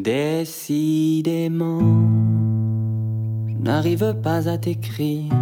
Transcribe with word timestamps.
Décidément, 0.00 1.80
je 3.46 3.56
n'arrive 3.62 4.14
pas 4.22 4.48
à 4.48 4.58
t'écrire, 4.58 5.32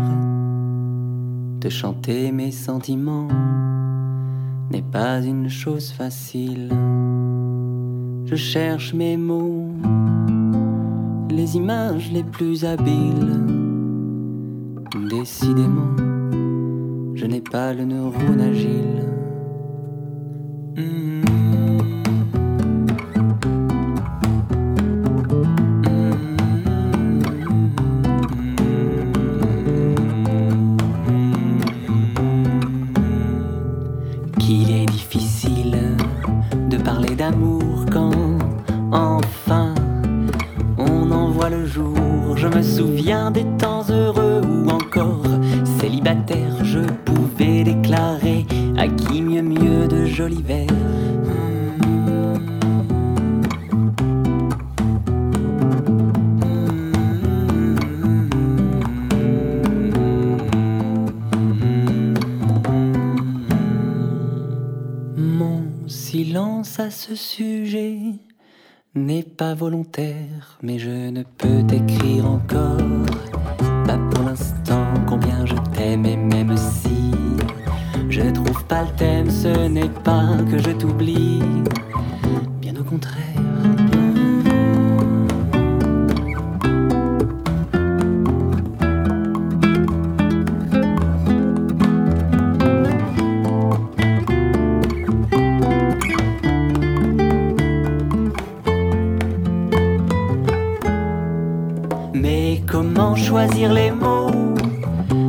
de 1.61 1.69
chanter 1.69 2.33
mes 2.33 2.51
sentiments 2.51 3.29
n'est 4.71 4.83
pas 4.83 5.21
une 5.23 5.49
chose 5.49 5.91
facile. 5.91 6.69
Je 8.25 8.35
cherche 8.37 8.93
mes 8.95 9.17
mots, 9.17 9.69
les 11.31 11.57
images 11.57 12.13
les 12.13 12.25
plus 12.25 12.65
habiles. 12.65 13.41
Décidément, 15.09 15.97
je 17.15 17.27
n'ai 17.27 17.41
pas 17.41 17.73
le 17.73 17.85
neurone 17.85 18.41
agile. 18.41 19.05
Hmm. 20.77 21.20
Quand 37.91 38.39
enfin 38.93 39.75
on 40.79 41.11
en 41.11 41.31
voit 41.31 41.51
le 41.51 41.67
jour. 41.67 41.97
Je 42.37 42.49
me 42.49 42.63
souviens 42.63 43.31
des 43.31 43.45
temps 43.59 43.85
heureux 43.89 44.43
où 44.45 44.69
encore 44.69 45.23
célibataire 45.81 46.65
je 46.65 46.81
pouvais 47.05 47.65
déclarer 47.65 48.47
à 48.79 48.89
qui 48.89 49.23
mieux 49.23 49.43
mieux 49.43 49.89
de 49.89 50.07
jolis 50.07 50.43
vers. 50.43 50.67
Silence 66.11 66.81
à 66.81 66.91
ce 66.91 67.15
sujet 67.15 67.97
n'est 68.97 69.23
pas 69.23 69.55
volontaire, 69.55 70.59
mais 70.61 70.77
je 70.77 71.09
ne 71.09 71.23
peux 71.23 71.65
t'écrire 71.69 72.29
encore. 72.29 72.79
Pas 73.87 73.97
pour 74.11 74.25
l'instant 74.25 74.87
combien 75.07 75.47
je 75.47 75.55
t'aime 75.73 76.05
et 76.07 76.17
même 76.17 76.57
si 76.57 77.13
je 78.09 78.23
trouve 78.23 78.65
pas 78.65 78.83
le 78.83 78.97
thème, 78.97 79.31
ce 79.31 79.69
n'est 79.69 79.89
pas 79.89 80.37
que 80.51 80.59
je 80.59 80.73
t'oublie, 80.73 81.43
bien 82.61 82.75
au 82.75 82.83
contraire. 82.83 83.30
Comment 102.71 103.17
choisir 103.17 103.73
les 103.73 103.91
mots 103.91 104.55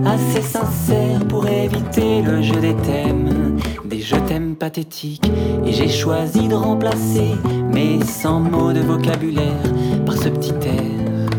assez 0.06 0.42
sincères 0.44 1.25
pour 1.28 1.48
éviter 1.48 2.22
le 2.22 2.39
jeu 2.42 2.59
des 2.59 2.75
thèmes, 2.75 3.58
des 3.83 4.00
jeux 4.00 4.22
t'aime 4.28 4.56
pathétiques 4.56 5.31
Et 5.66 5.73
j'ai 5.73 5.89
choisi 5.89 6.48
de 6.48 6.53
remplacer 6.53 7.31
mes 7.73 8.00
100 8.03 8.39
mots 8.42 8.73
de 8.73 8.81
vocabulaire 8.81 9.73
par 10.06 10.17
ce 10.17 10.30
petit 10.30 10.53
air. 10.67 11.30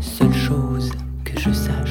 Seule 0.00 0.34
chose 0.34 0.90
que 1.24 1.40
je 1.40 1.50
sache. 1.50 1.87